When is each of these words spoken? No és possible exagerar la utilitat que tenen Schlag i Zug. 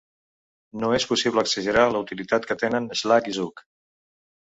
No 0.83 0.87
és 0.97 1.03
possible 1.09 1.43
exagerar 1.47 1.83
la 1.95 2.01
utilitat 2.05 2.47
que 2.53 2.57
tenen 2.63 2.87
Schlag 3.01 3.29
i 3.33 3.35
Zug. 3.37 3.63